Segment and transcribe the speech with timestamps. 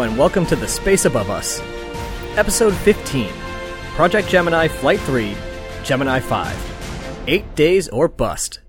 [0.00, 1.60] And welcome to The Space Above Us,
[2.34, 3.30] Episode 15
[3.96, 5.36] Project Gemini Flight 3,
[5.84, 8.60] Gemini 5 Eight Days or Bust.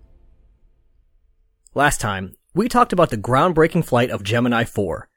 [1.74, 5.08] Last time, we talked about the groundbreaking flight of Gemini 4.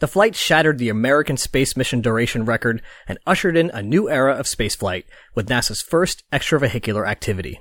[0.00, 4.34] The flight shattered the American space mission duration record and ushered in a new era
[4.34, 5.04] of spaceflight
[5.34, 7.58] with NASA's first extravehicular activity.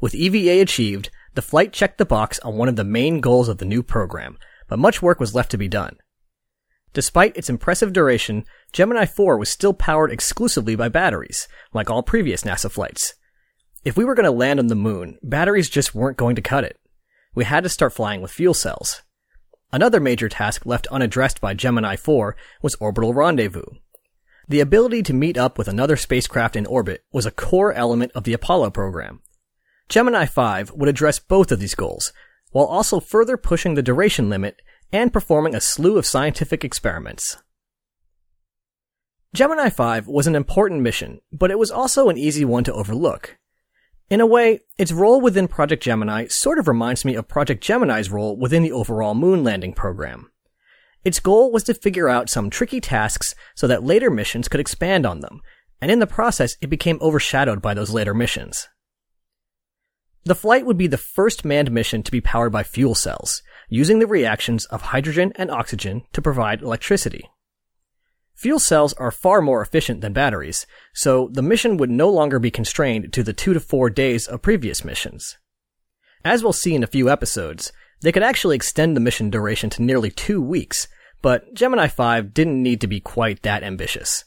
[0.00, 3.58] With EVA achieved, the flight checked the box on one of the main goals of
[3.58, 5.98] the new program, but much work was left to be done.
[6.94, 12.44] Despite its impressive duration, Gemini 4 was still powered exclusively by batteries, like all previous
[12.44, 13.14] NASA flights.
[13.84, 16.64] If we were going to land on the moon, batteries just weren't going to cut
[16.64, 16.78] it.
[17.34, 19.02] We had to start flying with fuel cells.
[19.72, 23.64] Another major task left unaddressed by Gemini 4 was orbital rendezvous.
[24.46, 28.22] The ability to meet up with another spacecraft in orbit was a core element of
[28.22, 29.20] the Apollo program.
[29.88, 32.12] Gemini 5 would address both of these goals,
[32.52, 37.38] while also further pushing the duration limit and performing a slew of scientific experiments.
[39.34, 43.36] Gemini 5 was an important mission, but it was also an easy one to overlook.
[44.08, 48.10] In a way, its role within Project Gemini sort of reminds me of Project Gemini's
[48.10, 50.30] role within the overall moon landing program.
[51.04, 55.04] Its goal was to figure out some tricky tasks so that later missions could expand
[55.04, 55.40] on them,
[55.80, 58.68] and in the process it became overshadowed by those later missions.
[60.24, 63.98] The flight would be the first manned mission to be powered by fuel cells, using
[63.98, 67.28] the reactions of hydrogen and oxygen to provide electricity.
[68.34, 72.50] Fuel cells are far more efficient than batteries, so the mission would no longer be
[72.50, 75.36] constrained to the two to four days of previous missions.
[76.24, 79.82] As we'll see in a few episodes, they could actually extend the mission duration to
[79.82, 80.88] nearly two weeks,
[81.22, 84.24] but Gemini 5 didn't need to be quite that ambitious.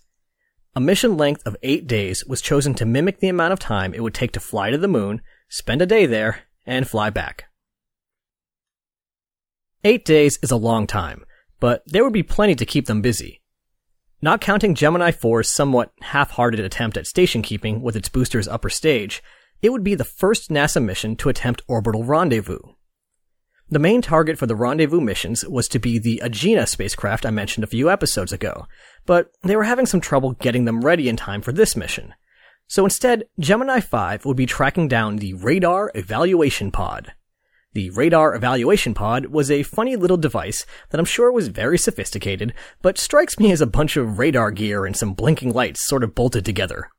[0.75, 4.01] A mission length of eight days was chosen to mimic the amount of time it
[4.01, 7.45] would take to fly to the moon, spend a day there, and fly back.
[9.83, 11.23] Eight days is a long time,
[11.59, 13.41] but there would be plenty to keep them busy.
[14.21, 19.21] Not counting Gemini 4's somewhat half-hearted attempt at station keeping with its booster's upper stage,
[19.61, 22.59] it would be the first NASA mission to attempt orbital rendezvous.
[23.69, 27.63] The main target for the rendezvous missions was to be the Agena spacecraft I mentioned
[27.63, 28.65] a few episodes ago,
[29.05, 32.13] but they were having some trouble getting them ready in time for this mission.
[32.67, 37.13] So instead, Gemini 5 would be tracking down the Radar Evaluation Pod.
[37.73, 42.53] The Radar Evaluation Pod was a funny little device that I'm sure was very sophisticated,
[42.81, 46.15] but strikes me as a bunch of radar gear and some blinking lights sort of
[46.15, 46.89] bolted together.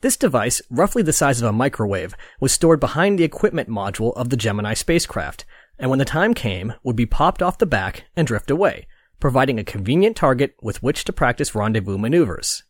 [0.00, 4.30] This device, roughly the size of a microwave, was stored behind the equipment module of
[4.30, 5.44] the Gemini spacecraft,
[5.78, 8.86] and when the time came, would be popped off the back and drift away,
[9.20, 12.62] providing a convenient target with which to practice rendezvous maneuvers.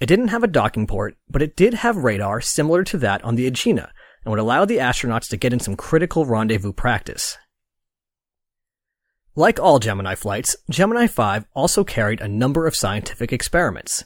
[0.00, 3.36] It didn't have a docking port, but it did have radar similar to that on
[3.36, 3.90] the Agena
[4.24, 7.38] and would allow the astronauts to get in some critical rendezvous practice.
[9.36, 14.04] Like all Gemini flights, Gemini 5 also carried a number of scientific experiments.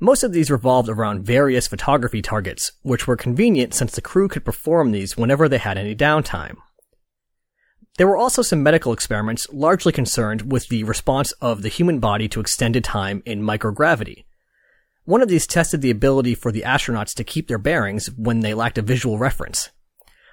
[0.00, 4.44] Most of these revolved around various photography targets, which were convenient since the crew could
[4.44, 6.56] perform these whenever they had any downtime.
[7.96, 12.28] There were also some medical experiments largely concerned with the response of the human body
[12.28, 14.24] to extended time in microgravity,
[15.04, 18.54] one of these tested the ability for the astronauts to keep their bearings when they
[18.54, 19.70] lacked a visual reference.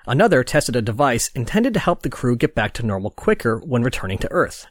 [0.07, 3.83] Another tested a device intended to help the crew get back to normal quicker when
[3.83, 4.65] returning to Earth.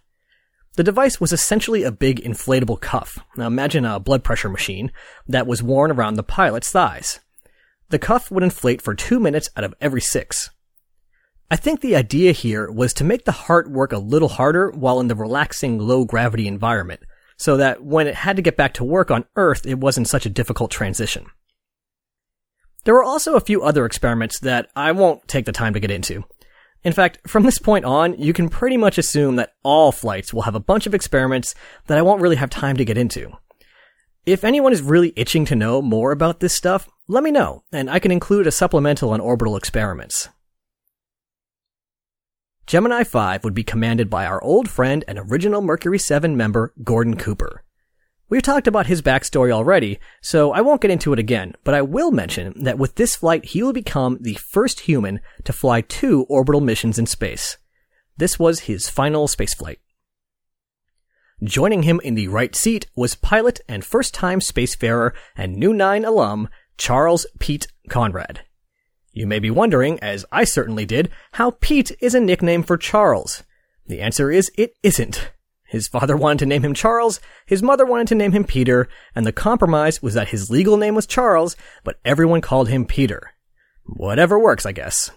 [0.77, 3.19] The device was essentially a big inflatable cuff.
[3.37, 4.93] Now imagine a blood pressure machine
[5.28, 7.21] that was worn around the pilot's thighs.
[7.91, 10.50] The cuff would inflate for two minutes out of every six.
[11.50, 15.00] I think the idea here was to make the heart work a little harder while
[15.00, 17.00] in the relaxing low gravity environment,
[17.41, 20.27] so that when it had to get back to work on Earth, it wasn't such
[20.27, 21.25] a difficult transition.
[22.84, 25.91] There were also a few other experiments that I won't take the time to get
[25.91, 26.25] into.
[26.84, 30.43] In fact, from this point on, you can pretty much assume that all flights will
[30.43, 31.55] have a bunch of experiments
[31.87, 33.33] that I won't really have time to get into.
[34.27, 37.89] If anyone is really itching to know more about this stuff, let me know, and
[37.89, 40.28] I can include a supplemental on orbital experiments.
[42.71, 47.17] Gemini 5 would be commanded by our old friend and original Mercury 7 member, Gordon
[47.17, 47.65] Cooper.
[48.28, 51.83] We've talked about his backstory already, so I won't get into it again, but I
[51.83, 56.27] will mention that with this flight, he will become the first human to fly two
[56.28, 57.59] orbital missions in space.
[58.17, 59.78] This was his final spaceflight.
[61.43, 66.49] Joining him in the right seat was pilot and first-time spacefarer and New Nine alum,
[66.78, 68.43] Charles Pete Conrad.
[69.12, 73.42] You may be wondering, as I certainly did, how Pete is a nickname for Charles.
[73.86, 75.33] The answer is it isn't.
[75.65, 79.24] His father wanted to name him Charles, his mother wanted to name him Peter, and
[79.24, 83.33] the compromise was that his legal name was Charles, but everyone called him Peter.
[83.84, 85.10] Whatever works, I guess.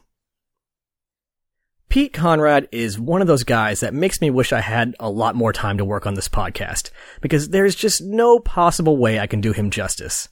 [1.90, 5.36] Pete Conrad is one of those guys that makes me wish I had a lot
[5.36, 6.90] more time to work on this podcast,
[7.22, 10.30] because there's just no possible way I can do him justice.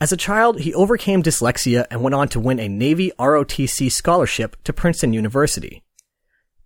[0.00, 4.56] As a child, he overcame dyslexia and went on to win a Navy ROTC scholarship
[4.64, 5.82] to Princeton University.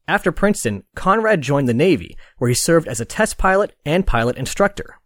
[0.08, 4.36] After Princeton, Conrad joined the Navy, where he served as a test pilot and pilot
[4.36, 4.96] instructor.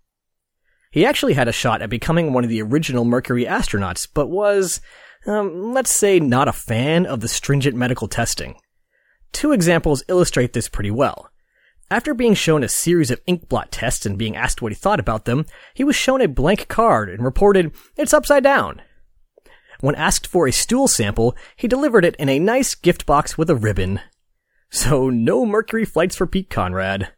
[0.92, 4.80] He actually had a shot at becoming one of the original Mercury astronauts, but was,
[5.26, 8.54] um, let's say, not a fan of the stringent medical testing.
[9.32, 11.31] Two examples illustrate this pretty well.
[11.92, 15.26] After being shown a series of inkblot tests and being asked what he thought about
[15.26, 15.44] them,
[15.74, 18.80] he was shown a blank card and reported, it's upside down.
[19.80, 23.50] When asked for a stool sample, he delivered it in a nice gift box with
[23.50, 24.00] a ribbon.
[24.70, 27.12] So no Mercury flights for Pete Conrad.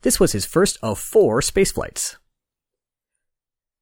[0.00, 2.16] This was his first of four space flights.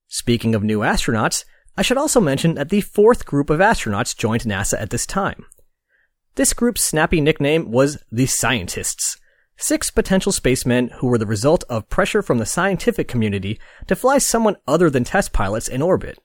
[0.08, 1.44] Speaking of new astronauts,
[1.76, 5.46] I should also mention that the fourth group of astronauts joined NASA at this time.
[6.34, 9.16] This group's snappy nickname was the Scientists,
[9.56, 14.18] Six potential spacemen who were the result of pressure from the scientific community to fly
[14.18, 16.18] someone other than test pilots in orbit.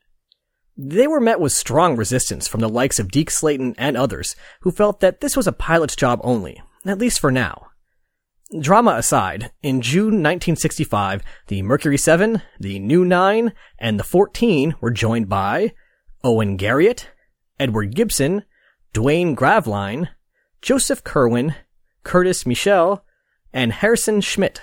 [0.76, 4.72] They were met with strong resistance from the likes of Deke Slayton and others, who
[4.72, 7.68] felt that this was a pilot's job only, at least for now.
[8.60, 14.90] Drama aside, in June 1965, the Mercury 7, the New 9, and the 14 were
[14.90, 15.74] joined by
[16.24, 17.06] Owen Garriott,
[17.60, 18.44] Edward Gibson,
[18.92, 20.10] Duane Graveline,
[20.62, 21.54] Joseph Kerwin,
[22.04, 23.06] Curtis Michel,
[23.54, 24.62] and Harrison Schmitt.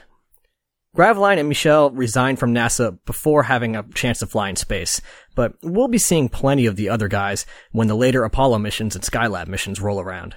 [0.97, 5.03] Graveline and Michel resigned from NASA before having a chance to fly in space,
[5.35, 9.05] but we'll be seeing plenty of the other guys when the later Apollo missions and
[9.05, 10.37] Skylab missions roll around.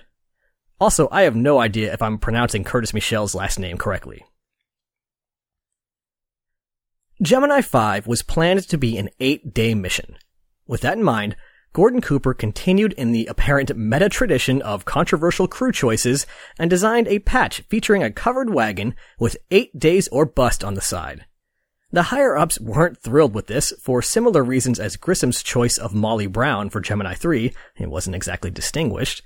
[0.79, 4.25] Also, I have no idea if I'm pronouncing Curtis Michel's last name correctly.
[7.21, 10.17] Gemini 5 was planned to be an eight day mission.
[10.67, 11.35] With that in mind,
[11.71, 16.25] Gordon Cooper continued in the apparent meta tradition of controversial crew choices
[16.57, 20.81] and designed a patch featuring a covered wagon with eight days or bust on the
[20.81, 21.25] side.
[21.91, 26.27] The higher ups weren't thrilled with this for similar reasons as Grissom's choice of Molly
[26.27, 27.53] Brown for Gemini 3.
[27.77, 29.21] It wasn't exactly distinguished.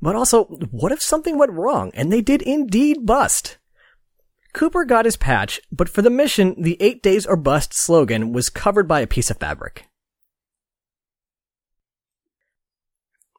[0.00, 3.58] But also, what if something went wrong and they did indeed bust?
[4.52, 8.48] Cooper got his patch, but for the mission, the eight days or bust slogan was
[8.48, 9.86] covered by a piece of fabric.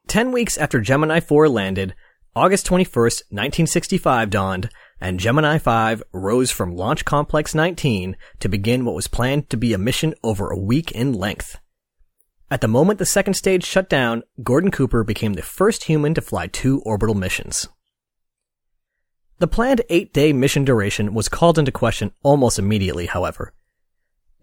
[0.07, 1.93] Ten weeks after Gemini 4 landed,
[2.33, 4.69] August 21st, 1965 dawned,
[5.01, 9.73] and Gemini 5 rose from Launch Complex 19 to begin what was planned to be
[9.73, 11.59] a mission over a week in length.
[12.49, 16.21] At the moment the second stage shut down, Gordon Cooper became the first human to
[16.21, 17.67] fly two orbital missions.
[19.39, 23.53] The planned eight day mission duration was called into question almost immediately, however.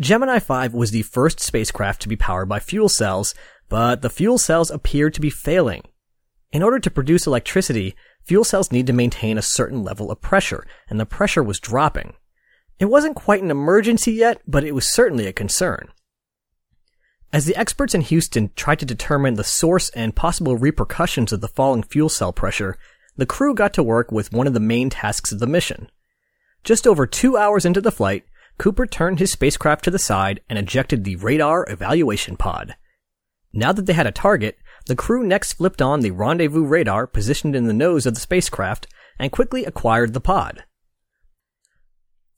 [0.00, 3.34] Gemini 5 was the first spacecraft to be powered by fuel cells
[3.68, 5.82] but the fuel cells appeared to be failing.
[6.52, 10.66] In order to produce electricity, fuel cells need to maintain a certain level of pressure,
[10.88, 12.14] and the pressure was dropping.
[12.78, 15.88] It wasn't quite an emergency yet, but it was certainly a concern.
[17.32, 21.48] As the experts in Houston tried to determine the source and possible repercussions of the
[21.48, 22.76] falling fuel cell pressure,
[23.16, 25.90] the crew got to work with one of the main tasks of the mission.
[26.62, 28.24] Just over two hours into the flight,
[28.58, 32.76] Cooper turned his spacecraft to the side and ejected the radar evaluation pod.
[33.52, 37.56] Now that they had a target, the crew next flipped on the rendezvous radar positioned
[37.56, 38.86] in the nose of the spacecraft
[39.18, 40.64] and quickly acquired the pod.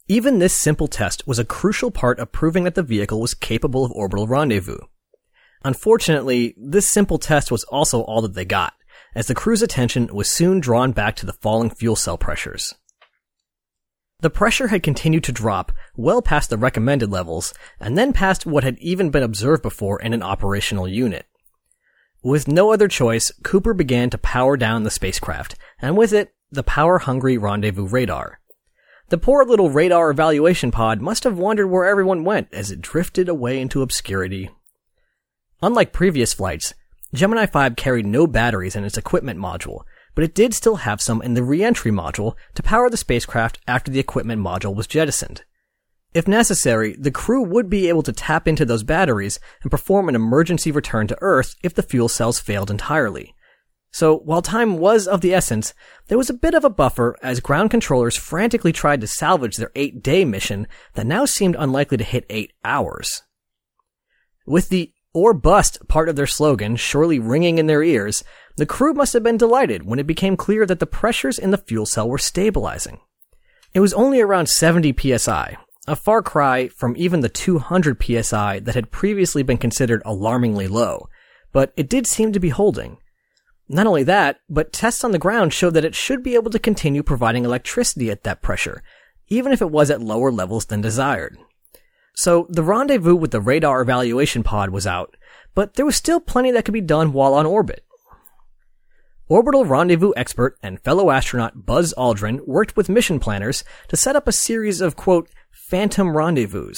[0.09, 3.85] Even this simple test was a crucial part of proving that the vehicle was capable
[3.85, 4.79] of orbital rendezvous.
[5.65, 8.75] Unfortunately, this simple test was also all that they got,
[9.17, 12.75] as the crew's attention was soon drawn back to the falling fuel cell pressures.
[14.27, 18.65] The pressure had continued to drop well past the recommended levels, and then past what
[18.65, 21.27] had even been observed before in an operational unit.
[22.25, 26.65] With no other choice, Cooper began to power down the spacecraft, and with it, the
[26.65, 28.41] power-hungry rendezvous radar.
[29.11, 33.29] The poor little radar evaluation pod must have wondered where everyone went as it drifted
[33.29, 34.51] away into obscurity.
[35.63, 36.75] Unlike previous flights,
[37.15, 39.85] Gemini 5 carried no batteries in its equipment module,
[40.17, 43.93] but it did still have some in the reentry module to power the spacecraft after
[43.93, 45.45] the equipment module was jettisoned.
[46.15, 50.15] If necessary, the crew would be able to tap into those batteries and perform an
[50.15, 53.35] emergency return to Earth if the fuel cells failed entirely.
[53.93, 55.75] So, while time was of the essence,
[56.09, 59.73] there was a bit of a buffer as ground controllers frantically tried to salvage their
[59.75, 63.23] eight day mission that now seemed unlikely to hit eight hours.
[64.47, 68.23] With the or bust part of their slogan surely ringing in their ears,
[68.57, 71.57] the crew must have been delighted when it became clear that the pressures in the
[71.57, 73.01] fuel cell were stabilizing.
[73.73, 75.57] It was only around 70 psi,
[75.89, 81.09] a far cry from even the 200 psi that had previously been considered alarmingly low,
[81.51, 82.99] but it did seem to be holding.
[83.71, 86.59] Not only that, but tests on the ground showed that it should be able to
[86.59, 88.83] continue providing electricity at that pressure,
[89.29, 91.39] even if it was at lower levels than desired.
[92.17, 95.17] So the rendezvous with the radar evaluation pod was out,
[95.55, 97.85] but there was still plenty that could be done while on orbit.
[99.29, 104.27] Orbital rendezvous expert and fellow astronaut Buzz Aldrin worked with mission planners to set up
[104.27, 106.73] a series of quote, phantom rendezvous.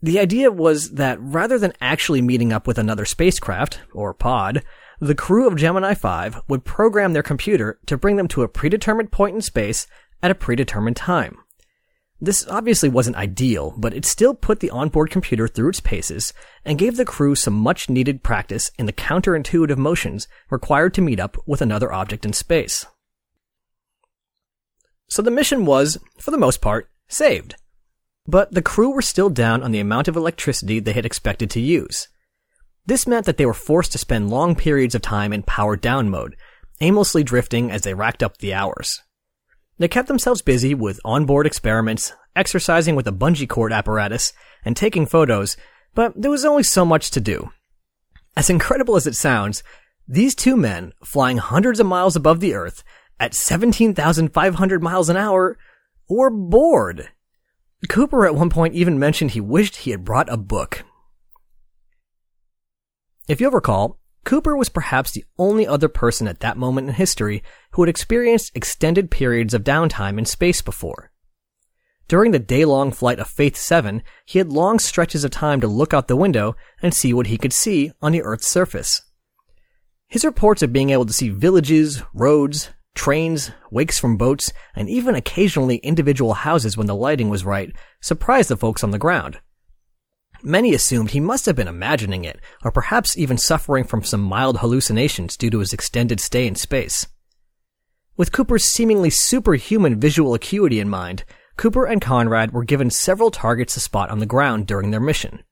[0.00, 4.62] The idea was that rather than actually meeting up with another spacecraft, or pod,
[4.98, 9.12] the crew of Gemini 5 would program their computer to bring them to a predetermined
[9.12, 9.86] point in space
[10.22, 11.36] at a predetermined time.
[12.24, 16.32] This obviously wasn't ideal, but it still put the onboard computer through its paces
[16.64, 21.20] and gave the crew some much needed practice in the counterintuitive motions required to meet
[21.20, 22.86] up with another object in space.
[25.06, 27.56] So the mission was, for the most part, saved.
[28.26, 31.60] But the crew were still down on the amount of electricity they had expected to
[31.60, 32.08] use.
[32.86, 36.08] This meant that they were forced to spend long periods of time in power down
[36.08, 36.36] mode,
[36.80, 39.02] aimlessly drifting as they racked up the hours.
[39.78, 44.32] They kept themselves busy with onboard experiments, exercising with a bungee cord apparatus,
[44.64, 45.56] and taking photos,
[45.94, 47.50] but there was only so much to do.
[48.36, 49.62] As incredible as it sounds,
[50.06, 52.84] these two men, flying hundreds of miles above the Earth
[53.18, 55.58] at 17,500 miles an hour,
[56.08, 57.08] were bored.
[57.88, 60.84] Cooper at one point even mentioned he wished he had brought a book.
[63.28, 67.42] If you'll recall, Cooper was perhaps the only other person at that moment in history
[67.72, 71.10] who had experienced extended periods of downtime in space before.
[72.08, 75.94] During the day-long flight of Faith 7, he had long stretches of time to look
[75.94, 79.02] out the window and see what he could see on the Earth's surface.
[80.08, 85.14] His reports of being able to see villages, roads, trains, wakes from boats, and even
[85.14, 89.40] occasionally individual houses when the lighting was right surprised the folks on the ground.
[90.46, 94.58] Many assumed he must have been imagining it, or perhaps even suffering from some mild
[94.58, 97.06] hallucinations due to his extended stay in space.
[98.18, 101.24] With Cooper's seemingly superhuman visual acuity in mind,
[101.56, 105.42] Cooper and Conrad were given several targets to spot on the ground during their mission.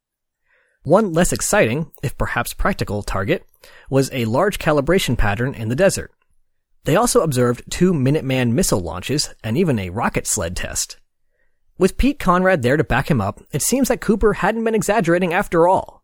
[0.83, 3.47] One less exciting, if perhaps practical, target
[3.89, 6.13] was a large calibration pattern in the desert.
[6.85, 10.99] They also observed two Minuteman missile launches and even a rocket sled test.
[11.79, 15.33] With Pete Conrad there to back him up, it seems that Cooper hadn't been exaggerating
[15.33, 16.03] after all.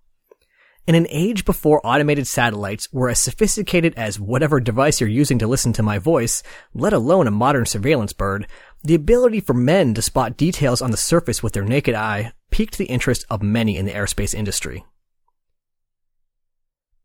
[0.87, 5.47] In an age before automated satellites were as sophisticated as whatever device you're using to
[5.47, 8.47] listen to my voice, let alone a modern surveillance bird,
[8.83, 12.79] the ability for men to spot details on the surface with their naked eye piqued
[12.79, 14.83] the interest of many in the aerospace industry.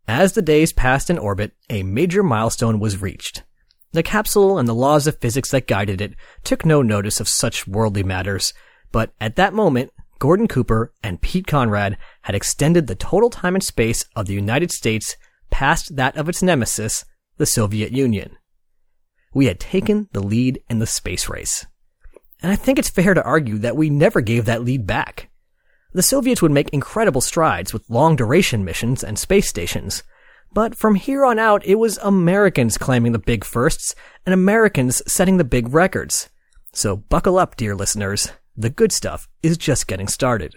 [0.08, 3.44] As the days passed in orbit, a major milestone was reached.
[3.94, 7.68] The capsule and the laws of physics that guided it took no notice of such
[7.68, 8.52] worldly matters,
[8.92, 13.64] but at that moment, Gordon Cooper and Pete Conrad had extended the total time and
[13.64, 15.16] space of the United States
[15.52, 17.06] past that of its nemesis,
[17.38, 18.36] the Soviet Union.
[19.34, 21.66] We had taken the lead in the space race.
[22.42, 25.30] And I think it's fair to argue that we never gave that lead back.
[25.94, 30.02] The Soviets would make incredible strides with long duration missions and space stations,
[30.54, 33.96] but from here on out, it was Americans claiming the big firsts
[34.26, 36.30] and Americans setting the big records.
[36.74, 38.32] So buckle up, dear listeners.
[38.56, 40.56] The good stuff is just getting started.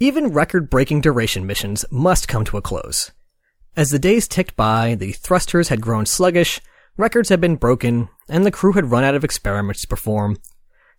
[0.00, 3.10] Even record-breaking duration missions must come to a close.
[3.76, 6.60] As the days ticked by, the thrusters had grown sluggish,
[6.96, 10.36] records had been broken, and the crew had run out of experiments to perform.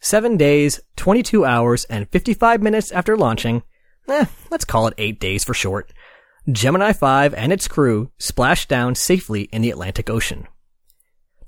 [0.01, 3.63] Seven days, 22 hours, and 55 minutes after launching,
[4.07, 5.91] eh, let's call it eight days for short,
[6.51, 10.47] Gemini 5 and its crew splashed down safely in the Atlantic Ocean.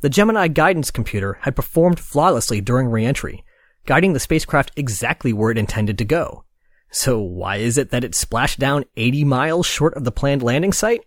[0.02, 3.44] The Gemini guidance computer had performed flawlessly during reentry,
[3.86, 6.46] guiding the spacecraft exactly where it intended to go.
[6.92, 10.74] So why is it that it splashed down 80 miles short of the planned landing
[10.74, 11.06] site?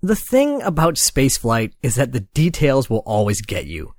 [0.00, 3.94] The thing about spaceflight is that the details will always get you.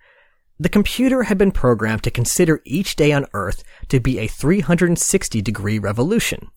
[0.60, 5.42] The computer had been programmed to consider each day on Earth to be a 360
[5.42, 6.52] degree revolution.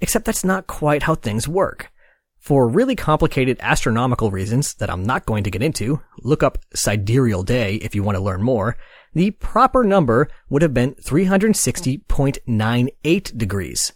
[0.00, 1.92] Except that's not quite how things work.
[2.40, 7.42] For really complicated astronomical reasons that I'm not going to get into, look up sidereal
[7.42, 8.78] day if you want to learn more,
[9.12, 13.92] the proper number would have been 360.98 degrees.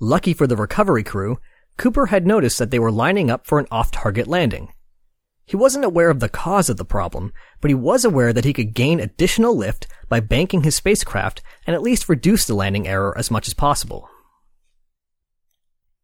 [0.00, 1.38] Lucky for the recovery crew,
[1.76, 4.72] Cooper had noticed that they were lining up for an off-target landing.
[5.44, 8.52] He wasn't aware of the cause of the problem, but he was aware that he
[8.52, 13.16] could gain additional lift by banking his spacecraft and at least reduce the landing error
[13.18, 14.08] as much as possible.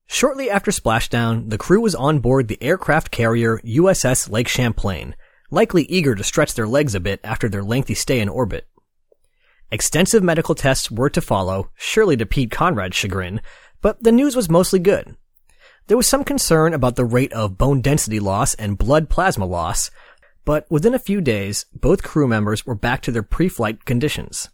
[0.07, 5.17] Shortly after splashdown, the crew was on board the aircraft carrier USS Lake Champlain,
[5.51, 8.69] likely eager to stretch their legs a bit after their lengthy stay in orbit.
[9.71, 13.41] Extensive medical tests were to follow, surely to Pete Conrad's chagrin,
[13.83, 15.17] but the news was mostly good.
[15.89, 19.91] There was some concern about the rate of bone density loss and blood plasma loss,
[20.45, 24.49] but within a few days, both crew members were back to their pre-flight conditions.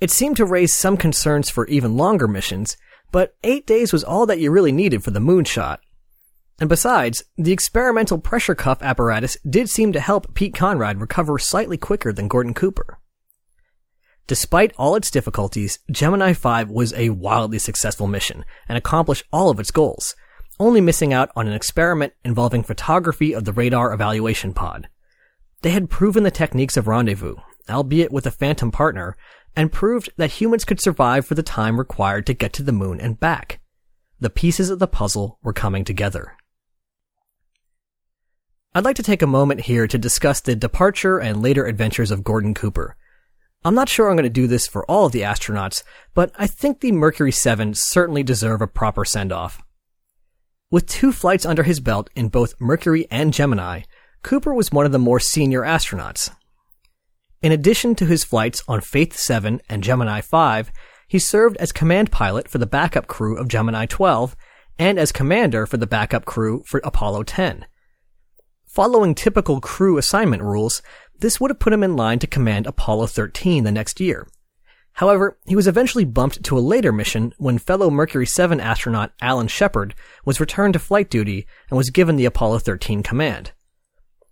[0.00, 2.76] It seemed to raise some concerns for even longer missions,
[3.10, 5.78] but eight days was all that you really needed for the moonshot.
[6.60, 11.76] And besides, the experimental pressure cuff apparatus did seem to help Pete Conrad recover slightly
[11.76, 12.98] quicker than Gordon Cooper.
[14.26, 19.58] Despite all its difficulties, Gemini 5 was a wildly successful mission and accomplished all of
[19.58, 20.14] its goals,
[20.60, 24.88] only missing out on an experiment involving photography of the radar evaluation pod.
[25.62, 27.36] They had proven the techniques of rendezvous,
[27.70, 29.16] albeit with a phantom partner,
[29.58, 33.00] and proved that humans could survive for the time required to get to the moon
[33.00, 33.58] and back.
[34.20, 36.36] The pieces of the puzzle were coming together.
[38.72, 42.22] I'd like to take a moment here to discuss the departure and later adventures of
[42.22, 42.96] Gordon Cooper.
[43.64, 45.82] I'm not sure I'm going to do this for all of the astronauts,
[46.14, 49.60] but I think the Mercury 7 certainly deserve a proper send off.
[50.70, 53.82] With two flights under his belt in both Mercury and Gemini,
[54.22, 56.30] Cooper was one of the more senior astronauts.
[57.40, 60.72] In addition to his flights on Faith 7 and Gemini 5,
[61.06, 64.34] he served as command pilot for the backup crew of Gemini 12
[64.76, 67.64] and as commander for the backup crew for Apollo 10.
[68.66, 70.82] Following typical crew assignment rules,
[71.20, 74.26] this would have put him in line to command Apollo 13 the next year.
[74.94, 79.46] However, he was eventually bumped to a later mission when fellow Mercury 7 astronaut Alan
[79.46, 83.52] Shepard was returned to flight duty and was given the Apollo 13 command.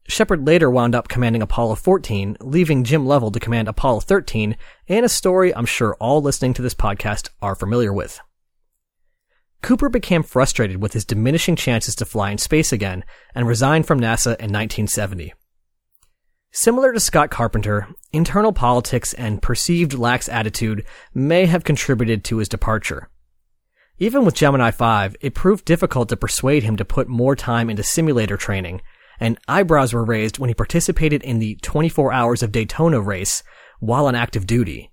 [0.09, 4.57] Shepard later wound up commanding Apollo 14, leaving Jim Lovell to command Apollo 13,
[4.89, 8.21] and a story I'm sure all listening to this podcast are familiar with.
[9.63, 13.99] Cooper became frustrated with his diminishing chances to fly in space again and resigned from
[13.99, 15.35] NASA in 1970.
[16.53, 22.49] Similar to Scott Carpenter, internal politics and perceived lax attitude may have contributed to his
[22.49, 23.11] departure.
[23.99, 27.83] Even with Gemini 5, it proved difficult to persuade him to put more time into
[27.83, 28.83] simulator training,
[29.19, 33.43] and eyebrows were raised when he participated in the 24 Hours of Daytona race
[33.81, 34.93] while on active duty.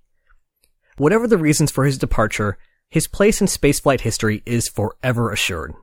[0.97, 2.57] Whatever the reasons for his departure,
[2.89, 5.73] his place in spaceflight history is forever assured.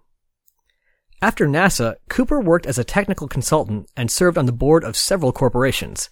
[1.22, 5.32] After NASA, Cooper worked as a technical consultant and served on the board of several
[5.32, 6.08] corporations.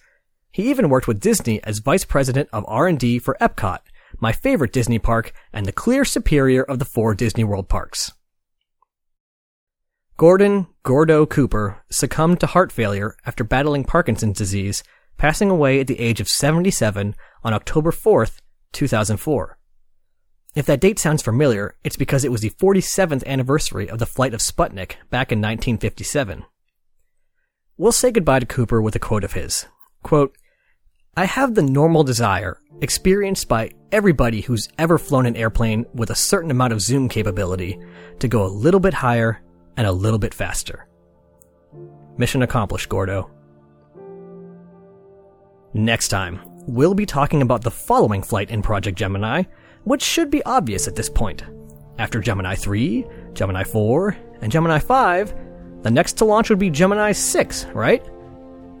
[0.51, 3.79] He even worked with Disney as vice president of R&D for Epcot,
[4.19, 8.11] my favorite Disney park and the clear superior of the four Disney World parks.
[10.19, 14.83] Gordon Gordo Cooper succumbed to heart failure after battling Parkinson's disease,
[15.15, 18.41] passing away at the age of 77 on October 4th,
[18.73, 19.57] 2004.
[20.55, 24.33] If that date sounds familiar, it's because it was the 47th anniversary of the flight
[24.33, 26.43] of Sputnik back in 1957.
[27.77, 29.67] We'll say goodbye to Cooper with a quote of his.
[30.03, 30.37] Quote,
[31.15, 36.15] I have the normal desire, experienced by everybody who's ever flown an airplane with a
[36.15, 37.79] certain amount of zoom capability,
[38.19, 39.41] to go a little bit higher
[39.79, 40.85] and a little bit faster.
[42.17, 43.31] Mission accomplished, Gordo.
[45.73, 49.43] Next time, we'll be talking about the following flight in Project Gemini,
[49.85, 51.45] which should be obvious at this point.
[51.97, 55.33] After Gemini 3, Gemini 4, and Gemini 5,
[55.83, 58.05] the next to launch would be Gemini 6, right?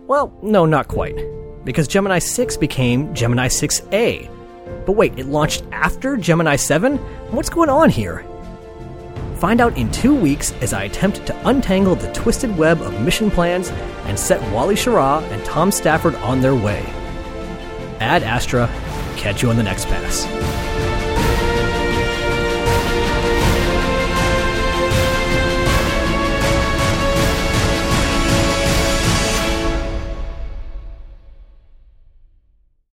[0.05, 1.15] Well, no, not quite.
[1.63, 4.85] Because Gemini 6 became Gemini 6A.
[4.85, 6.97] But wait, it launched after Gemini 7?
[7.31, 8.25] What's going on here?
[9.39, 13.31] Find out in two weeks as I attempt to untangle the twisted web of mission
[13.31, 13.69] plans
[14.03, 16.83] and set Wally Schirra and Tom Stafford on their way.
[18.01, 18.67] Ad Astra,
[19.15, 20.88] catch you on the next pass.